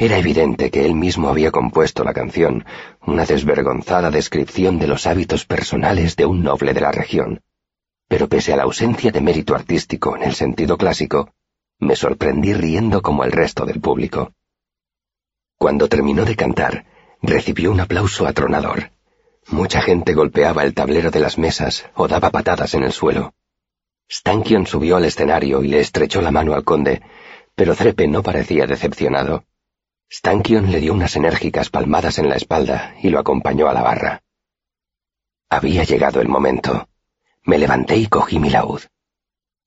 [0.00, 2.64] Era evidente que él mismo había compuesto la canción,
[3.04, 7.42] una desvergonzada descripción de los hábitos personales de un noble de la región.
[8.06, 11.34] Pero pese a la ausencia de mérito artístico en el sentido clásico,
[11.80, 14.32] me sorprendí riendo como el resto del público.
[15.58, 16.86] Cuando terminó de cantar,
[17.20, 18.92] recibió un aplauso atronador.
[19.48, 23.34] Mucha gente golpeaba el tablero de las mesas o daba patadas en el suelo.
[24.08, 27.02] Stankion subió al escenario y le estrechó la mano al conde,
[27.56, 29.47] pero Trepe no parecía decepcionado.
[30.10, 34.22] Stankion le dio unas enérgicas palmadas en la espalda y lo acompañó a la barra.
[35.50, 36.88] Había llegado el momento.
[37.44, 38.82] Me levanté y cogí mi laúd.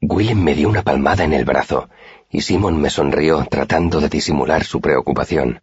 [0.02, 1.90] Willem me dio una palmada en el brazo
[2.30, 5.62] y Simon me sonrió tratando de disimular su preocupación.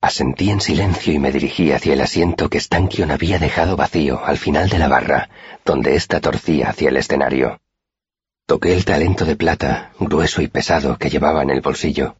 [0.00, 4.36] Asentí en silencio y me dirigí hacia el asiento que Stankion había dejado vacío al
[4.36, 5.30] final de la barra,
[5.64, 7.60] donde ésta torcía hacia el escenario.
[8.46, 12.16] Toqué el talento de plata, grueso y pesado, que llevaba en el bolsillo.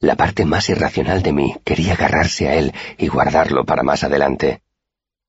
[0.00, 4.62] La parte más irracional de mí quería agarrarse a él y guardarlo para más adelante.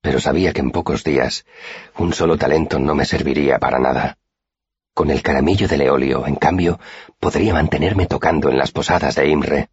[0.02, 1.46] Pero sabía que en pocos días
[1.98, 4.20] un solo talento no me serviría para nada.
[4.94, 6.80] Con el caramillo de Leolio, en cambio,
[7.20, 9.70] podría mantenerme tocando en las posadas de Imre.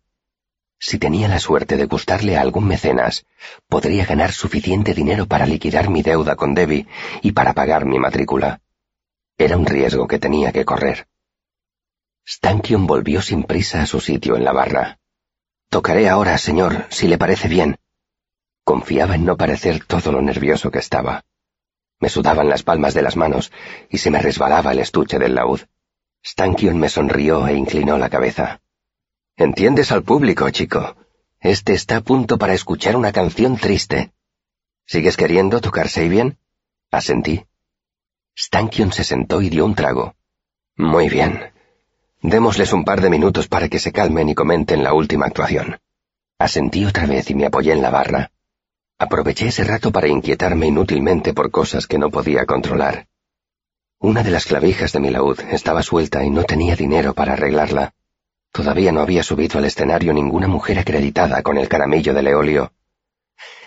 [0.78, 3.26] Si tenía la suerte de gustarle a algún mecenas,
[3.68, 6.86] podría ganar suficiente dinero para liquidar mi deuda con Debbie
[7.22, 8.60] y para pagar mi matrícula.
[9.36, 11.06] Era un riesgo que tenía que correr.
[12.28, 14.98] Stankion volvió sin prisa a su sitio en la barra.
[15.70, 17.76] Tocaré ahora, señor, si le parece bien.
[18.64, 21.24] Confiaba en no parecer todo lo nervioso que estaba.
[22.00, 23.52] Me sudaban las palmas de las manos
[23.88, 25.60] y se me resbalaba el estuche del laúd.
[26.24, 28.60] Stankion me sonrió e inclinó la cabeza.
[29.36, 30.96] Entiendes al público, chico.
[31.40, 34.12] Este está a punto para escuchar una canción triste.
[34.84, 36.38] ¿Sigues queriendo tocar bien?
[36.90, 37.46] Asentí.
[38.36, 40.16] Stankion se sentó y dio un trago.
[40.76, 41.55] Muy bien.
[42.26, 45.78] Démosles un par de minutos para que se calmen y comenten la última actuación.
[46.40, 48.32] Asentí otra vez y me apoyé en la barra.
[48.98, 53.06] Aproveché ese rato para inquietarme inútilmente por cosas que no podía controlar.
[54.00, 57.94] Una de las clavijas de mi laúd estaba suelta y no tenía dinero para arreglarla.
[58.50, 62.72] Todavía no había subido al escenario ninguna mujer acreditada con el caramillo de Leolio.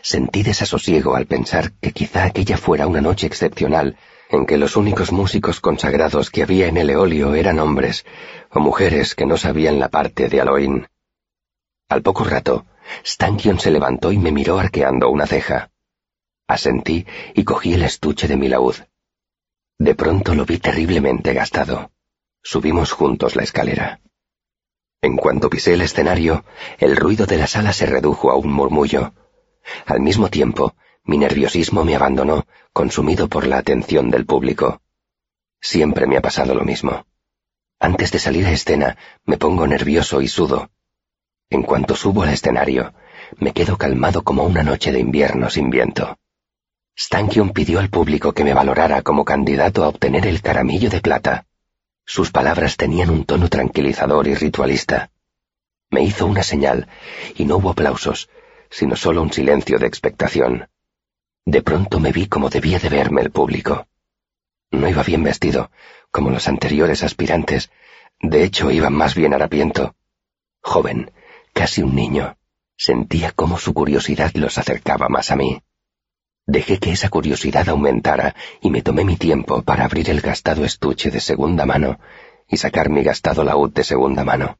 [0.01, 3.95] Sentí desasosiego al pensar que quizá aquella fuera una noche excepcional
[4.29, 8.05] en que los únicos músicos consagrados que había en el eolio eran hombres
[8.51, 10.87] o mujeres que no sabían la parte de Aloín.
[11.89, 12.65] Al poco rato,
[13.03, 15.71] Stankion se levantó y me miró arqueando una ceja.
[16.47, 18.75] Asentí y cogí el estuche de mi laúd.
[19.79, 21.91] De pronto lo vi terriblemente gastado.
[22.43, 23.99] Subimos juntos la escalera.
[25.01, 26.43] En cuanto pisé el escenario,
[26.77, 29.13] el ruido de la sala se redujo a un murmullo.
[29.85, 32.45] Al mismo tiempo, mi nerviosismo me abandonó,
[32.79, 34.81] consumido por la atención del público.
[35.59, 37.05] Siempre me ha pasado lo mismo.
[37.77, 40.69] Antes de salir a escena, me pongo nervioso y sudo.
[41.49, 42.93] En cuanto subo al escenario,
[43.35, 46.17] me quedo calmado como una noche de invierno sin viento.
[46.97, 51.47] Stankion pidió al público que me valorara como candidato a obtener el caramillo de plata.
[52.05, 55.11] Sus palabras tenían un tono tranquilizador y ritualista.
[55.89, 56.87] Me hizo una señal,
[57.35, 58.29] y no hubo aplausos,
[58.69, 60.69] sino solo un silencio de expectación.
[61.55, 63.87] De pronto me vi como debía de verme el público.
[64.69, 65.71] No iba bien vestido,
[66.11, 67.71] como los anteriores aspirantes.
[68.21, 69.95] De hecho, iba más bien harapiento.
[70.61, 71.09] Joven,
[71.51, 72.37] casi un niño.
[72.77, 75.59] Sentía cómo su curiosidad los acercaba más a mí.
[76.45, 81.09] Dejé que esa curiosidad aumentara y me tomé mi tiempo para abrir el gastado estuche
[81.09, 81.99] de segunda mano
[82.47, 84.59] y sacar mi gastado laúd de segunda mano.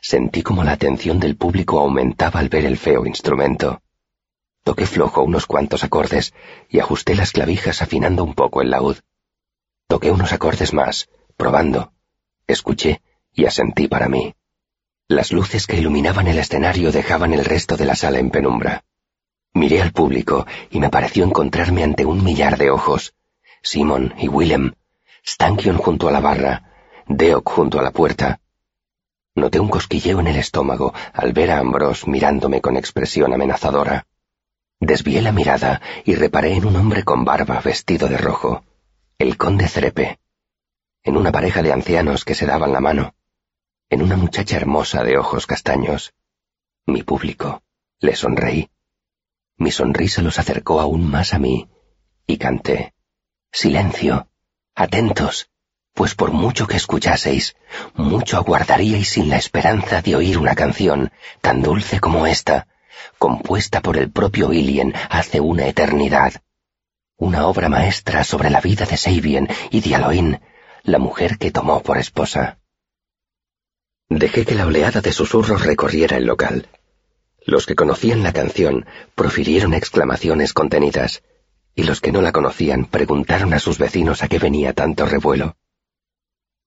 [0.00, 3.82] Sentí como la atención del público aumentaba al ver el feo instrumento.
[4.64, 6.34] Toqué flojo unos cuantos acordes
[6.68, 8.98] y ajusté las clavijas afinando un poco el laúd.
[9.88, 11.92] Toqué unos acordes más, probando.
[12.46, 14.34] Escuché y asentí para mí.
[15.08, 18.84] Las luces que iluminaban el escenario dejaban el resto de la sala en penumbra.
[19.52, 23.14] Miré al público y me pareció encontrarme ante un millar de ojos.
[23.62, 24.72] Simon y Willem,
[25.24, 26.70] Stankion junto a la barra,
[27.06, 28.40] Deok junto a la puerta.
[29.34, 34.06] Noté un cosquilleo en el estómago al ver a Ambrose mirándome con expresión amenazadora.
[34.82, 38.64] Desvié la mirada y reparé en un hombre con barba vestido de rojo,
[39.16, 40.18] el conde Cerepe,
[41.02, 43.14] en una pareja de ancianos que se daban la mano
[43.92, 46.14] en una muchacha hermosa de ojos castaños.
[46.86, 47.62] Mi público.
[48.00, 48.70] Le sonreí.
[49.58, 51.68] Mi sonrisa los acercó aún más a mí,
[52.26, 52.94] y canté.
[53.52, 54.28] Silencio.
[54.74, 55.50] Atentos,
[55.92, 57.54] pues por mucho que escuchaseis,
[57.94, 62.66] mucho aguardaríais sin la esperanza de oír una canción tan dulce como esta,
[63.22, 66.42] compuesta por el propio Ilien hace una eternidad.
[67.16, 70.40] Una obra maestra sobre la vida de Sabien y de Aloin,
[70.82, 72.58] la mujer que tomó por esposa.
[74.08, 76.68] Dejé que la oleada de susurros recorriera el local.
[77.46, 81.22] Los que conocían la canción profirieron exclamaciones contenidas,
[81.76, 85.56] y los que no la conocían preguntaron a sus vecinos a qué venía tanto revuelo.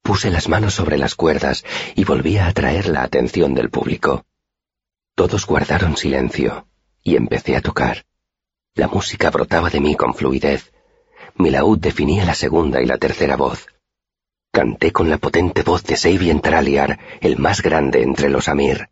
[0.03, 1.65] Puse las manos sobre las cuerdas
[1.95, 4.25] y volví a atraer la atención del público.
[5.15, 6.67] Todos guardaron silencio,
[7.01, 8.05] y empecé a tocar.
[8.73, 10.73] La música brotaba de mí con fluidez.
[11.35, 13.65] Mi laúd definía la segunda y la tercera voz.
[14.51, 18.89] Canté con la potente voz de Sabien Traliar, el más grande entre los Amir.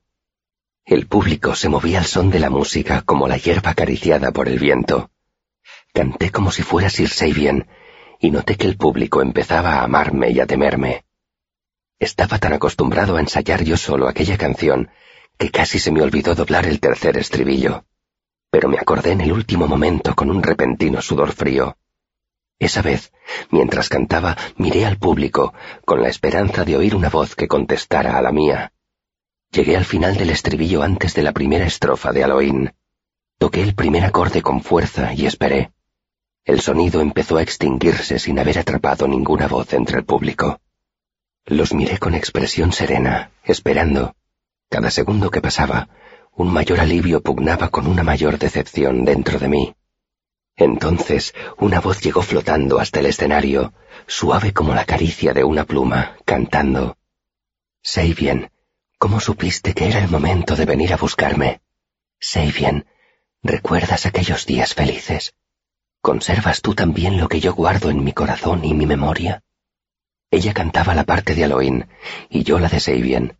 [0.85, 4.59] El público se movía al son de la música como la hierba acariciada por el
[4.59, 5.11] viento.
[5.93, 7.67] Canté como si fuera Sir Sabien,
[8.19, 11.03] y noté que el público empezaba a amarme y a temerme.
[11.99, 14.89] Estaba tan acostumbrado a ensayar yo solo aquella canción
[15.37, 17.85] que casi se me olvidó doblar el tercer estribillo.
[18.49, 21.77] Pero me acordé en el último momento con un repentino sudor frío.
[22.59, 23.11] Esa vez,
[23.49, 25.53] mientras cantaba, miré al público,
[25.85, 28.71] con la esperanza de oír una voz que contestara a la mía.
[29.51, 32.73] Llegué al final del estribillo antes de la primera estrofa de Aloín.
[33.37, 35.71] Toqué el primer acorde con fuerza y esperé.
[36.45, 40.59] El sonido empezó a extinguirse sin haber atrapado ninguna voz entre el público.
[41.45, 44.15] Los miré con expresión serena, esperando.
[44.73, 45.87] Cada segundo que pasaba,
[46.31, 49.75] un mayor alivio pugnaba con una mayor decepción dentro de mí.
[50.55, 53.75] Entonces una voz llegó flotando hasta el escenario,
[54.07, 56.97] suave como la caricia de una pluma, cantando.
[57.83, 58.15] Sé
[58.97, 61.61] ¿cómo supiste que era el momento de venir a buscarme?
[62.19, 62.87] Sé bien,
[63.43, 65.35] ¿recuerdas aquellos días felices?
[66.01, 69.43] ¿Conservas tú también lo que yo guardo en mi corazón y mi memoria?
[70.31, 71.89] Ella cantaba la parte de Aloín
[72.31, 73.37] y yo la de Seibien.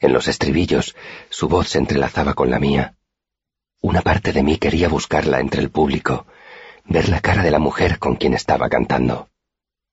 [0.00, 0.94] En los estribillos
[1.30, 2.96] su voz se entrelazaba con la mía.
[3.80, 6.26] Una parte de mí quería buscarla entre el público,
[6.84, 9.28] ver la cara de la mujer con quien estaba cantando.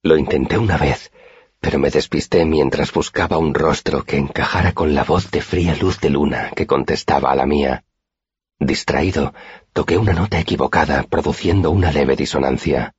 [0.03, 1.11] Lo intenté una vez,
[1.59, 5.99] pero me despisté mientras buscaba un rostro que encajara con la voz de fría luz
[5.99, 7.83] de luna que contestaba a la mía.
[8.59, 9.33] Distraído,
[9.73, 12.95] toqué una nota equivocada, produciendo una leve disonancia.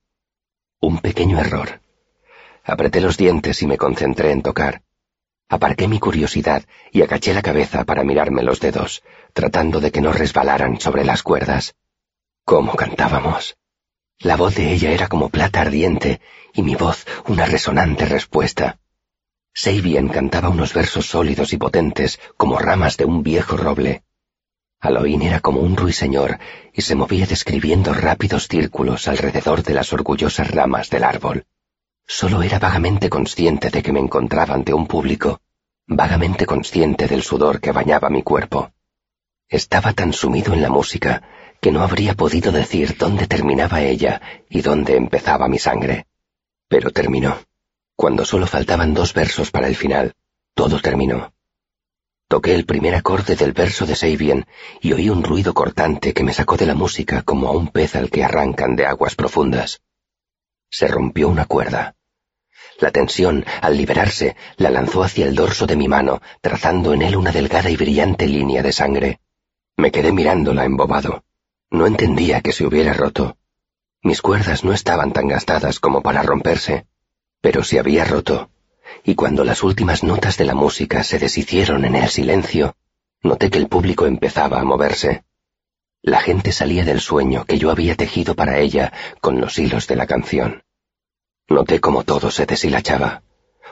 [0.80, 1.80] Un pequeño error.
[2.64, 4.82] Apreté los dientes y me concentré en tocar.
[5.52, 9.02] Aparqué mi curiosidad y agaché la cabeza para mirarme los dedos,
[9.34, 11.74] tratando de que no resbalaran sobre las cuerdas.
[12.46, 13.58] ¿Cómo cantábamos?
[14.20, 16.22] La voz de ella era como plata ardiente
[16.54, 18.78] y mi voz una resonante respuesta.
[19.52, 24.04] Sabien cantaba unos versos sólidos y potentes como ramas de un viejo roble.
[24.80, 26.38] Aloín era como un ruiseñor
[26.72, 31.44] y se movía describiendo rápidos círculos alrededor de las orgullosas ramas del árbol.
[32.06, 35.40] Solo era vagamente consciente de que me encontraba ante un público,
[35.86, 38.72] vagamente consciente del sudor que bañaba mi cuerpo.
[39.48, 41.22] Estaba tan sumido en la música
[41.60, 46.06] que no habría podido decir dónde terminaba ella y dónde empezaba mi sangre.
[46.68, 47.38] Pero terminó.
[47.94, 50.14] Cuando solo faltaban dos versos para el final,
[50.54, 51.32] todo terminó.
[52.28, 54.46] Toqué el primer acorde del verso de Sabien
[54.80, 57.94] y oí un ruido cortante que me sacó de la música como a un pez
[57.94, 59.82] al que arrancan de aguas profundas.
[60.72, 61.96] Se rompió una cuerda.
[62.80, 67.14] La tensión, al liberarse, la lanzó hacia el dorso de mi mano, trazando en él
[67.14, 69.20] una delgada y brillante línea de sangre.
[69.76, 71.24] Me quedé mirándola embobado.
[71.70, 73.36] No entendía que se hubiera roto.
[74.02, 76.86] Mis cuerdas no estaban tan gastadas como para romperse,
[77.42, 78.48] pero se había roto,
[79.04, 82.76] y cuando las últimas notas de la música se deshicieron en el silencio,
[83.22, 85.24] noté que el público empezaba a moverse.
[86.02, 89.94] La gente salía del sueño que yo había tejido para ella con los hilos de
[89.94, 90.64] la canción.
[91.48, 93.22] Noté cómo todo se deshilachaba,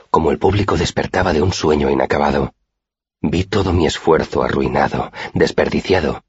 [0.09, 2.53] como el público despertaba de un sueño inacabado.
[3.19, 6.23] Vi todo mi esfuerzo arruinado, desperdiciado,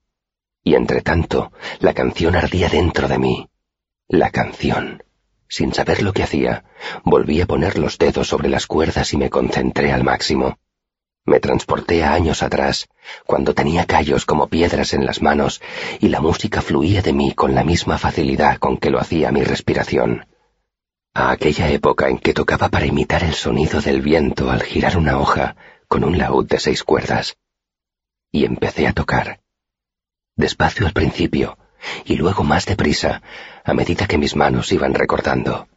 [0.65, 3.51] y entre tanto la canción ardía dentro de mí.
[4.09, 5.05] La canción.
[5.49, 6.65] Sin saber lo que hacía,
[7.05, 10.59] volví a poner los dedos sobre las cuerdas y me concentré al máximo.
[11.25, 12.89] Me transporté a años atrás,
[13.27, 15.61] cuando tenía callos como piedras en las manos
[16.01, 19.45] y la música fluía de mí con la misma facilidad con que lo hacía mi
[19.45, 20.27] respiración.
[21.15, 25.19] A aquella época en que tocaba para imitar el sonido del viento al girar una
[25.19, 25.55] hoja
[25.87, 27.37] con un laúd de seis cuerdas.
[28.33, 29.41] Y empecé a tocar.
[30.37, 31.59] Despacio al principio,
[32.05, 33.23] y luego más deprisa,
[33.63, 35.69] a medida que mis manos iban recordando.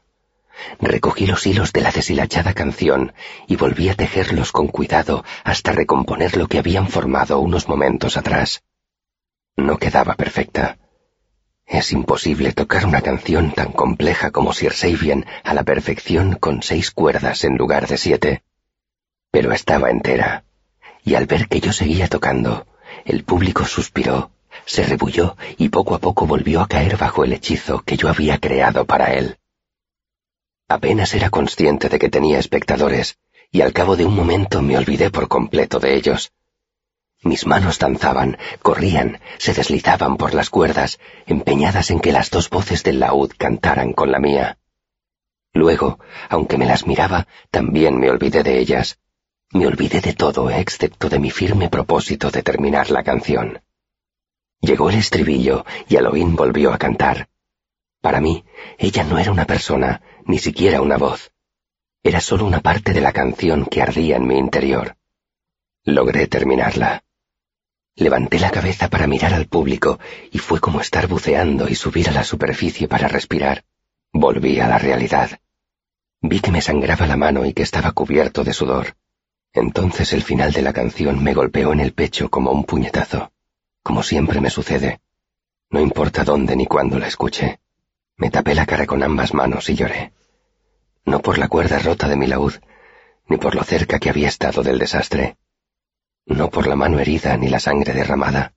[0.79, 3.13] Recogí los hilos de la deshilachada canción
[3.47, 8.63] y volví a tejerlos con cuidado hasta recomponer lo que habían formado unos momentos atrás.
[9.57, 10.77] No quedaba perfecta.
[11.65, 16.91] Es imposible tocar una canción tan compleja como Sir Sabian a la perfección con seis
[16.91, 18.43] cuerdas en lugar de siete.
[19.31, 20.43] Pero estaba entera,
[21.03, 22.67] y al ver que yo seguía tocando,
[23.03, 24.31] el público suspiró,
[24.65, 28.37] se rebulló y poco a poco volvió a caer bajo el hechizo que yo había
[28.37, 29.37] creado para él.
[30.67, 33.17] Apenas era consciente de que tenía espectadores,
[33.51, 36.31] y al cabo de un momento me olvidé por completo de ellos.
[37.21, 42.83] Mis manos danzaban, corrían, se deslizaban por las cuerdas, empeñadas en que las dos voces
[42.83, 44.57] del laúd cantaran con la mía.
[45.53, 45.99] Luego,
[46.29, 48.99] aunque me las miraba, también me olvidé de ellas.
[49.51, 53.61] Me olvidé de todo, excepto de mi firme propósito de terminar la canción.
[54.59, 57.29] Llegó el estribillo y Aloín volvió a cantar.
[58.05, 58.45] Para mí,
[58.77, 61.31] ella no era una persona, ni siquiera una voz.
[62.03, 64.95] Era solo una parte de la canción que ardía en mi interior.
[65.85, 67.03] Logré terminarla.
[67.95, 69.97] Levanté la cabeza para mirar al público
[70.31, 73.65] y fue como estar buceando y subir a la superficie para respirar.
[74.13, 75.39] Volví a la realidad.
[76.21, 78.97] Vi que me sangraba la mano y que estaba cubierto de sudor.
[79.51, 83.31] Entonces el final de la canción me golpeó en el pecho como un puñetazo,
[83.81, 85.01] como siempre me sucede.
[85.71, 87.61] No importa dónde ni cuándo la escuche.
[88.17, 90.13] Me tapé la cara con ambas manos y lloré.
[91.05, 92.53] No por la cuerda rota de mi laúd,
[93.27, 95.37] ni por lo cerca que había estado del desastre.
[96.25, 98.53] No por la mano herida ni la sangre derramada.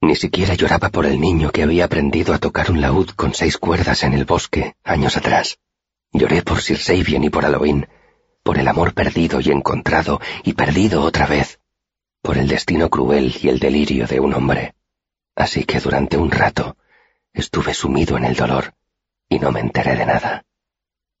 [0.00, 3.56] Ni siquiera lloraba por el niño que había aprendido a tocar un laúd con seis
[3.56, 5.58] cuerdas en el bosque años atrás.
[6.12, 7.88] Lloré por Sir Sabian y por Halloween,
[8.42, 11.58] por el amor perdido y encontrado y perdido otra vez,
[12.22, 14.74] por el destino cruel y el delirio de un hombre.
[15.34, 16.76] Así que durante un rato
[17.34, 18.72] Estuve sumido en el dolor
[19.28, 20.44] y no me enteré de nada.